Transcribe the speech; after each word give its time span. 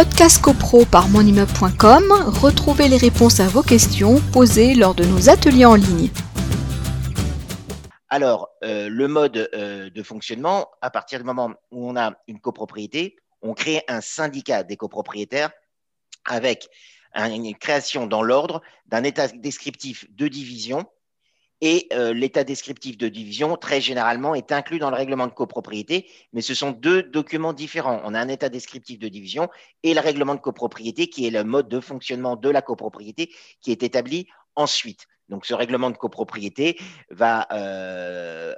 Podcast 0.00 0.40
CoPro 0.40 0.86
par 0.86 1.10
monimmeuble.com, 1.10 2.04
retrouvez 2.40 2.88
les 2.88 2.96
réponses 2.96 3.38
à 3.38 3.48
vos 3.48 3.62
questions 3.62 4.18
posées 4.32 4.74
lors 4.74 4.94
de 4.94 5.04
nos 5.04 5.28
ateliers 5.28 5.66
en 5.66 5.74
ligne. 5.74 6.08
Alors, 8.08 8.48
euh, 8.64 8.88
le 8.88 9.08
mode 9.08 9.50
euh, 9.52 9.90
de 9.90 10.02
fonctionnement, 10.02 10.70
à 10.80 10.88
partir 10.88 11.18
du 11.18 11.26
moment 11.26 11.50
où 11.70 11.86
on 11.86 11.96
a 11.96 12.14
une 12.28 12.40
copropriété, 12.40 13.16
on 13.42 13.52
crée 13.52 13.82
un 13.88 14.00
syndicat 14.00 14.62
des 14.62 14.78
copropriétaires 14.78 15.50
avec 16.24 16.70
une 17.14 17.54
création 17.54 18.06
dans 18.06 18.22
l'ordre 18.22 18.62
d'un 18.86 19.04
état 19.04 19.28
descriptif 19.28 20.06
de 20.12 20.28
division. 20.28 20.86
Et 21.62 21.88
euh, 21.92 22.14
l'état 22.14 22.42
descriptif 22.42 22.96
de 22.96 23.08
division, 23.08 23.56
très 23.56 23.80
généralement, 23.80 24.34
est 24.34 24.50
inclus 24.50 24.78
dans 24.78 24.90
le 24.90 24.96
règlement 24.96 25.26
de 25.26 25.32
copropriété, 25.32 26.08
mais 26.32 26.40
ce 26.40 26.54
sont 26.54 26.70
deux 26.70 27.02
documents 27.02 27.52
différents. 27.52 28.00
On 28.04 28.14
a 28.14 28.20
un 28.20 28.28
état 28.28 28.48
descriptif 28.48 28.98
de 28.98 29.08
division 29.08 29.48
et 29.82 29.92
le 29.92 30.00
règlement 30.00 30.34
de 30.34 30.40
copropriété, 30.40 31.08
qui 31.08 31.26
est 31.26 31.30
le 31.30 31.44
mode 31.44 31.68
de 31.68 31.80
fonctionnement 31.80 32.36
de 32.36 32.48
la 32.48 32.62
copropriété, 32.62 33.30
qui 33.60 33.72
est 33.72 33.82
établi 33.82 34.26
ensuite. 34.56 35.06
Donc, 35.28 35.46
ce 35.46 35.54
règlement 35.54 35.90
de 35.90 35.96
copropriété 35.96 36.76
va, 37.10 37.46
euh, 37.52 38.54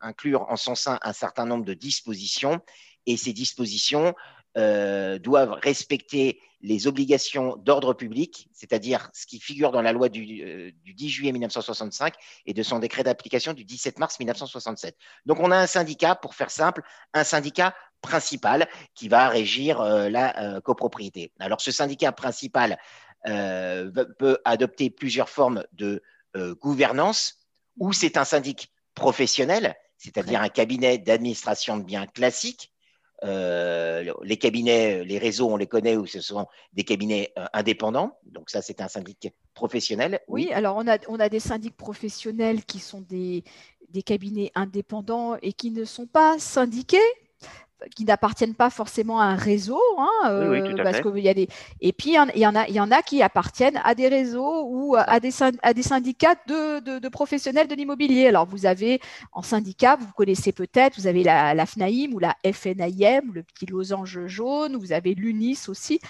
inclure 0.00 0.46
en 0.50 0.56
son 0.56 0.74
sein 0.74 0.98
un 1.02 1.12
certain 1.14 1.46
nombre 1.46 1.64
de 1.64 1.74
dispositions 1.74 2.60
et 3.06 3.16
ces 3.16 3.32
dispositions 3.32 4.14
euh, 4.56 5.18
doivent 5.18 5.58
respecter 5.62 6.40
les 6.60 6.86
obligations 6.86 7.56
d'ordre 7.56 7.92
public, 7.92 8.48
c'est-à-dire 8.52 9.10
ce 9.12 9.26
qui 9.26 9.38
figure 9.38 9.70
dans 9.70 9.82
la 9.82 9.92
loi 9.92 10.08
du, 10.08 10.24
10 10.24 10.42
euh, 10.42 11.08
juillet 11.08 11.32
1965 11.32 12.14
et 12.46 12.54
de 12.54 12.62
son 12.62 12.78
décret 12.78 13.02
d'application 13.02 13.52
du 13.52 13.64
17 13.64 13.98
mars 13.98 14.18
1967. 14.18 14.96
Donc 15.26 15.40
on 15.40 15.50
a 15.50 15.56
un 15.58 15.66
syndicat, 15.66 16.14
pour 16.14 16.34
faire 16.34 16.50
simple, 16.50 16.82
un 17.12 17.24
syndicat 17.24 17.74
principal 18.00 18.68
qui 18.94 19.08
va 19.08 19.28
régir 19.28 19.82
la 19.82 20.60
copropriété. 20.62 21.32
Alors 21.38 21.62
ce 21.62 21.72
syndicat 21.72 22.12
principal 22.12 22.78
euh, 23.26 23.90
peut 24.18 24.38
adopter 24.44 24.90
plusieurs 24.90 25.30
formes 25.30 25.64
de 25.72 26.02
euh, 26.36 26.54
gouvernance, 26.56 27.38
ou 27.78 27.94
c'est 27.94 28.18
un 28.18 28.24
syndic 28.26 28.70
professionnel, 28.94 29.74
c'est-à-dire 29.96 30.42
un 30.42 30.50
cabinet 30.50 30.98
d'administration 30.98 31.78
de 31.78 31.84
biens 31.84 32.06
classique. 32.06 32.73
Euh, 33.22 34.12
les 34.22 34.36
cabinets, 34.36 35.04
les 35.04 35.18
réseaux, 35.18 35.48
on 35.48 35.56
les 35.56 35.66
connaît, 35.66 35.96
ou 35.96 36.06
ce 36.06 36.20
sont 36.20 36.46
des 36.72 36.84
cabinets 36.84 37.32
indépendants. 37.52 38.18
Donc 38.26 38.50
ça, 38.50 38.60
c'est 38.60 38.80
un 38.80 38.88
syndic 38.88 39.32
professionnel. 39.54 40.20
Oui, 40.28 40.50
alors 40.52 40.76
on 40.76 40.86
a, 40.88 40.98
on 41.08 41.20
a 41.20 41.28
des 41.28 41.40
syndics 41.40 41.76
professionnels 41.76 42.64
qui 42.64 42.80
sont 42.80 43.00
des 43.00 43.44
cabinets 44.04 44.50
indépendants 44.54 45.36
et 45.40 45.52
qui 45.52 45.70
ne 45.70 45.84
sont 45.84 46.06
pas 46.06 46.38
syndiqués, 46.38 46.98
qui 47.94 48.04
n'appartiennent 48.04 48.54
pas 48.54 48.70
forcément 48.70 49.20
à 49.20 49.24
un 49.24 49.36
réseau, 49.36 49.80
hein, 49.98 50.30
euh, 50.30 50.74
parce 50.82 51.00
qu'il 51.00 51.18
y 51.18 51.28
a 51.28 51.34
des 51.34 51.48
et 51.80 51.92
puis 51.92 52.10
il 52.10 52.40
y 52.40 52.46
en 52.46 52.54
a 52.54 52.66
il 52.68 52.74
y 52.74 52.80
en 52.80 52.90
a 52.90 53.02
qui 53.02 53.22
appartiennent 53.22 53.80
à 53.84 53.94
des 53.94 54.08
réseaux 54.08 54.66
ou 54.68 54.96
à 54.96 55.20
des 55.20 55.30
à 55.62 55.74
des 55.74 55.82
syndicats 55.82 56.36
de, 56.46 56.98
de, 56.98 57.08
professionnels 57.08 57.68
de 57.68 57.74
l'immobilier. 57.74 58.28
Alors 58.28 58.46
vous 58.46 58.66
avez 58.66 59.00
en 59.32 59.42
syndicat, 59.42 59.96
vous 59.96 60.12
connaissez 60.16 60.52
peut-être, 60.52 60.98
vous 60.98 61.06
avez 61.06 61.22
la, 61.22 61.54
la 61.54 61.66
FNAIM 61.66 62.12
ou 62.12 62.18
la 62.18 62.36
FNAIM, 62.44 63.32
le 63.32 63.42
petit 63.42 63.66
losange 63.66 64.26
jaune, 64.26 64.76
vous 64.76 64.92
avez 64.92 65.14
l'UNIS 65.14 65.68
aussi. 65.68 66.00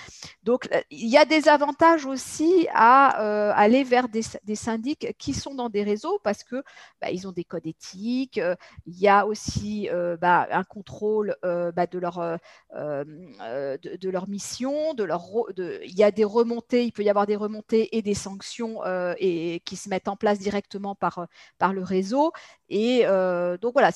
Donc 0.42 0.68
euh, 0.72 0.80
il 0.90 1.08
y 1.08 1.16
a 1.16 1.24
des 1.24 1.48
avantages 1.48 2.06
aussi 2.06 2.66
à 2.72 3.22
euh, 3.22 3.52
aller 3.54 3.84
vers 3.84 4.08
des, 4.08 4.22
des, 4.44 4.54
syndics 4.54 5.14
qui 5.18 5.34
sont 5.34 5.54
dans 5.54 5.68
des 5.68 5.82
réseaux 5.82 6.20
parce 6.22 6.44
que 6.44 6.62
bah, 7.00 7.10
ils 7.10 7.26
ont 7.26 7.32
des 7.32 7.44
codes 7.44 7.66
éthiques. 7.66 8.40
il 8.86 8.98
y 8.98 9.08
a 9.08 9.26
aussi 9.26 9.88
bah, 10.20 10.46
un 10.50 10.64
contrôle 10.64 11.36
euh, 11.44 11.63
bah, 11.72 11.86
de, 11.86 11.98
leur, 11.98 12.18
euh, 12.18 12.36
euh, 12.74 13.76
de, 13.78 14.10
leur 14.10 14.28
mission, 14.28 14.94
de 14.94 15.04
leur, 15.04 15.24
il 15.56 15.94
y 15.96 16.02
a 16.02 16.10
des 16.10 16.24
remontées, 16.24 16.84
il 16.84 16.92
peut 16.92 17.02
y 17.02 17.10
avoir 17.10 17.26
des 17.26 17.36
remontées 17.36 17.96
et 17.96 18.02
des 18.02 18.14
sanctions 18.14 18.80
et, 19.18 19.60
qui 19.64 19.76
se 19.76 19.88
mettent 19.88 20.08
en 20.08 20.16
place 20.16 20.38
directement 20.38 20.94
par, 20.94 21.26
par 21.58 21.72
le 21.72 21.82
réseau. 21.82 22.32
Et 22.68 23.04
donc 23.60 23.72
voilà, 23.72 23.90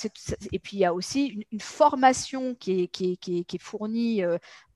et 0.52 0.58
puis 0.58 0.76
il 0.76 0.80
y 0.80 0.84
a 0.84 0.94
aussi 0.94 1.44
une, 1.50 1.60
formation 1.60 2.54
qui 2.54 2.82
est, 2.82 2.88
qui 2.88 3.12
est, 3.12 3.16
qui 3.16 3.46
est, 3.52 3.62
fournie 3.62 4.22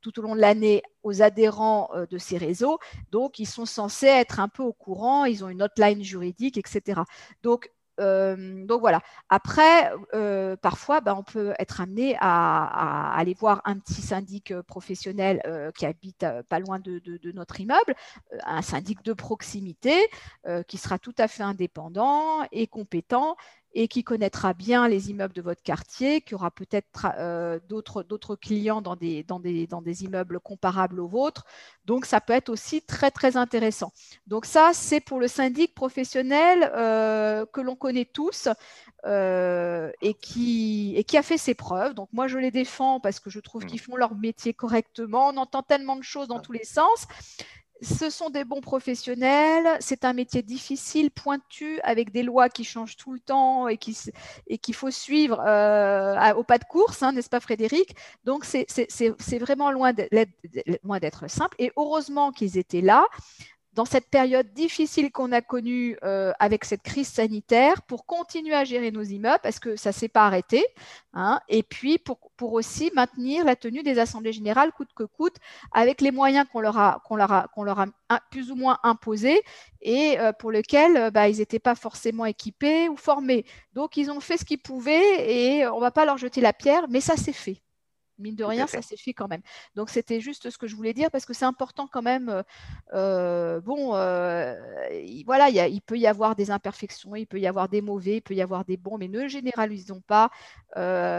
tout 0.01 0.19
au 0.19 0.23
long 0.23 0.35
de 0.35 0.41
l'année 0.41 0.83
aux 1.03 1.23
adhérents 1.23 1.91
de 2.11 2.19
ces 2.19 2.37
réseaux. 2.37 2.79
Donc, 3.11 3.39
ils 3.39 3.47
sont 3.47 3.67
censés 3.67 4.07
être 4.07 4.41
un 4.41 4.49
peu 4.49 4.63
au 4.63 4.73
courant, 4.73 5.25
ils 5.25 5.45
ont 5.45 5.49
une 5.49 5.63
hotline 5.63 6.03
juridique, 6.03 6.59
etc. 6.59 7.03
Donc, 7.43 7.71
euh, 8.01 8.65
donc 8.67 8.81
voilà. 8.81 9.01
Après, 9.29 9.93
euh, 10.15 10.57
parfois, 10.57 11.01
ben, 11.01 11.15
on 11.15 11.23
peut 11.23 11.55
être 11.59 11.81
amené 11.81 12.17
à, 12.21 13.15
aller 13.15 13.35
voir 13.35 13.61
un 13.65 13.79
petit 13.79 14.03
syndic 14.03 14.51
euh, 14.51 14.63
professionnel 14.63 15.43
qui 15.77 15.87
habite 15.87 16.27
pas 16.49 16.59
loin 16.59 16.79
de, 16.79 16.99
de, 16.99 17.33
notre 17.33 17.61
immeuble, 17.61 17.95
un 18.45 18.63
syndic 18.63 19.03
de 19.05 19.13
proximité 19.13 19.95
qui 20.67 20.79
sera 20.79 20.99
tout 20.99 21.15
à 21.19 21.29
fait 21.29 21.43
indépendant 21.43 22.47
et 22.53 22.67
compétent 22.67 23.37
et 23.75 23.89
qui 23.89 24.05
connaîtra 24.05 24.53
bien 24.53 24.89
les 24.89 25.11
immeubles 25.11 25.35
de 25.35 25.43
votre 25.43 25.63
quartier, 25.63 26.21
qui 26.21 26.35
aura 26.35 26.51
peut-être 26.51 27.07
euh, 27.19 27.59
d'autres 27.69 28.37
clients 28.37 28.83
dans 28.83 28.97
des, 28.97 29.23
dans, 29.23 29.41
des, 29.41 29.67
dans 29.67 29.83
des 29.83 30.05
immeubles 30.05 30.41
comparables 30.41 31.01
aux 31.01 31.09
vôtres. 31.09 31.45
Donc, 31.85 32.05
ça 32.05 32.21
peut 32.21 32.33
être 32.33 32.49
aussi 32.49 32.83
très, 32.83 33.11
très 33.11 33.37
intéressant. 33.37 33.93
Donc, 34.27 34.45
ça, 34.45 34.71
c'est 34.75 35.01
pour 35.01 35.19
le 35.19 35.29
syndic 35.29 35.75
professionnel 35.75 36.71
euh, 36.77 37.47
que 37.47 37.61
l'on 37.61 37.77
connaît 37.77 38.05
tous 38.05 38.49
euh, 39.07 39.91
et, 40.01 40.15
qui, 40.15 40.95
et 40.97 41.05
qui 41.05 41.17
a 41.17 41.23
fait 41.23 41.39
ses 41.39 41.55
preuves. 41.55 41.95
Donc, 41.95 42.09
moi, 42.13 42.29
je 42.29 42.39
les 42.39 42.51
défends 42.51 43.01
parce 43.01 43.21
que 43.21 43.31
je 43.31 43.41
trouve 43.41 43.65
mmh. 43.65 43.67
qu'ils 43.67 43.81
font 43.81 43.97
leur 43.97 44.15
métier 44.15 44.53
correctement. 44.53 45.29
On 45.29 45.37
entend 45.39 45.63
tellement 45.63 45.97
de 45.97 46.03
choses 46.03 46.29
dans 46.29 46.41
tous 46.41 46.53
les 46.53 46.65
sens 46.65 47.07
ce 47.83 48.11
sont 48.11 48.31
des 48.31 48.45
bons 48.45 48.61
professionnels, 48.61 49.67
c'est 49.81 50.05
un 50.05 50.13
métier 50.13 50.43
difficile, 50.43 51.11
pointu, 51.11 51.81
avec 51.83 52.13
des 52.13 52.23
lois 52.23 52.49
qui 52.49 52.65
changent 52.65 52.97
tout 52.97 53.13
le 53.13 53.21
temps 53.21 53.69
et 53.69 53.77
qu'il 53.77 53.95
et 54.47 54.73
faut 54.73 54.91
suivre 54.91 55.41
euh, 55.45 56.33
au 56.35 56.45
pas 56.45 56.59
de 56.59 56.65
course, 56.65 57.03
hein, 57.03 57.13
n'est-ce 57.13 57.29
pas 57.29 57.41
Frédéric? 57.41 57.97
Donc 58.25 58.45
c'est 58.45 59.39
vraiment 59.39 59.73
loin 59.73 59.93
d'être 59.93 61.29
simple. 61.29 61.57
Et 61.59 61.73
heureusement 61.77 62.31
qu'ils 62.33 62.57
étaient 62.57 62.81
là 62.81 63.05
dans 63.75 63.85
cette 63.85 64.11
période 64.11 64.53
difficile 64.53 65.11
qu'on 65.11 65.33
a 65.33 65.41
connue 65.41 65.97
euh, 66.05 66.33
avec 66.39 66.65
cette 66.65 66.83
crise 66.83 67.09
sanitaire 67.09 67.83
pour 67.83 68.05
continuer 68.05 68.55
à 68.55 68.65
gérer 68.65 68.91
nos 68.91 69.03
immeubles 69.03 69.41
parce 69.43 69.59
que 69.59 69.77
ça 69.77 69.91
ne 69.91 69.95
s'est 69.95 70.09
pas 70.09 70.27
arrêté. 70.27 70.65
Hein, 71.15 71.41
et 71.49 71.63
puis 71.63 71.99
pour, 71.99 72.19
aussi 72.41 72.91
maintenir 72.95 73.45
la 73.45 73.55
tenue 73.55 73.83
des 73.83 73.99
assemblées 73.99 74.33
générales 74.33 74.73
coûte 74.73 74.91
que 74.97 75.05
coûte 75.05 75.37
avec 75.71 76.01
les 76.01 76.11
moyens 76.11 76.47
qu'on 76.51 76.61
leur 76.61 76.77
a 76.77 77.01
plus 78.31 78.51
ou 78.51 78.57
moins 78.57 78.79
imposés 78.83 79.41
et 79.81 80.19
euh, 80.19 80.33
pour 80.33 80.51
lesquels 80.51 80.97
euh, 80.97 81.11
bah, 81.11 81.29
ils 81.29 81.39
n'étaient 81.39 81.59
pas 81.59 81.75
forcément 81.75 82.27
équipés 82.27 82.89
ou 82.89 82.97
formés. 82.97 83.45
Donc 83.75 83.97
ils 83.97 84.11
ont 84.11 84.21
fait 84.21 84.37
ce 84.37 84.45
qu'ils 84.45 84.61
pouvaient 84.61 85.31
et 85.31 85.67
on 85.67 85.77
ne 85.77 85.81
va 85.81 85.91
pas 85.91 86.05
leur 86.05 86.19
jeter 86.19 86.41
la 86.41 86.53
pierre, 86.53 86.87
mais 86.89 87.01
ça 87.01 87.17
s'est 87.17 87.33
fait. 87.33 87.63
Mine 88.23 88.37
de 88.37 88.45
rien, 88.45 88.67
ça 88.67 88.81
s'est 88.83 88.97
fait 88.97 89.13
quand 89.13 89.29
même. 89.29 89.43
Donc 89.75 89.91
c'était 89.91 90.21
juste 90.21 90.51
ce 90.51 90.59
que 90.59 90.67
je 90.67 90.77
voulais 90.77 90.95
dire 90.95 91.11
parce 91.11 91.27
que 91.27 91.35
c'est 91.35 91.45
important 91.45 91.87
quand 91.87 92.03
même. 92.03 92.29
Euh, 92.29 92.43
euh, 92.95 93.61
bon, 93.61 93.95
euh, 93.95 94.55
voilà, 95.27 95.49
il 95.51 95.83
peut 95.83 95.99
y 95.99 96.07
avoir 96.07 96.37
des 96.37 96.51
imperfections, 96.51 97.17
il 97.17 97.27
peut 97.27 97.41
y 97.41 97.47
avoir 97.47 97.69
des 97.69 97.81
mauvais, 97.81 98.17
il 98.17 98.23
peut 98.23 98.35
y 98.35 98.43
avoir 98.43 98.65
des 98.65 98.77
bons, 98.77 98.99
mais 98.99 99.09
ne 99.09 99.29
généralisons 99.29 100.03
pas 100.07 100.31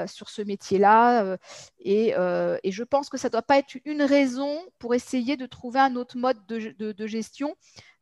sur 0.08 0.30
ce 0.30 0.42
métier-là. 0.42 1.38
Et, 1.80 2.14
je 2.16 2.84
pense 2.84 3.10
que 3.10 3.18
ça 3.18 3.28
ne 3.28 3.34
doit 3.34 3.42
pas 3.42 3.58
être 3.58 3.76
une 3.86 4.02
raison 4.02 4.60
pour 4.80 4.96
essayer 4.96 5.38
de 5.38 5.46
trouver 5.46 5.80
un 5.80 5.96
autre 5.96 6.18
mode 6.18 6.38
de, 6.48 7.08
gestion 7.08 7.56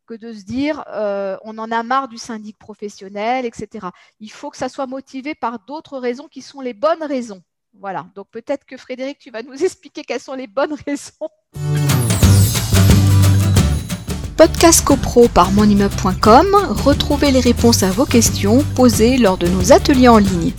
que 0.05 0.13
de 0.13 0.33
se 0.33 0.43
dire 0.43 0.83
on 1.43 1.57
en 1.57 1.71
a 1.71 1.83
marre 1.83 2.07
du 2.07 2.17
syndic 2.17 2.57
professionnel, 2.57 3.45
etc. 3.45 3.87
Il 4.19 4.31
faut 4.31 4.49
que 4.49 4.57
ça 4.57 4.69
soit 4.69 4.87
motivé 4.87 5.35
par 5.35 5.59
d'autres 5.59 5.97
raisons 5.97 6.27
qui 6.27 6.41
sont 6.41 6.61
les 6.61 6.73
bonnes 6.73 7.03
raisons. 7.03 7.41
Voilà, 7.79 8.05
donc 8.15 8.27
peut-être 8.31 8.65
que 8.65 8.77
Frédéric, 8.77 9.17
tu 9.19 9.31
vas 9.31 9.43
nous 9.43 9.53
expliquer 9.63 10.03
quelles 10.03 10.19
sont 10.19 10.33
les 10.33 10.47
bonnes 10.47 10.75
raisons. 10.85 11.29
Podcast 14.37 14.83
CoPro 14.83 15.27
par 15.27 15.51
monimmeuble.com, 15.51 16.47
retrouvez 16.83 17.31
les 17.31 17.39
réponses 17.39 17.83
à 17.83 17.91
vos 17.91 18.05
questions 18.05 18.63
posées 18.75 19.17
lors 19.17 19.37
de 19.37 19.47
nos 19.47 19.71
ateliers 19.71 20.07
en 20.07 20.17
ligne. 20.17 20.51